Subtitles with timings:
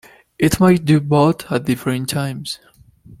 [0.39, 2.57] It might do both at different times.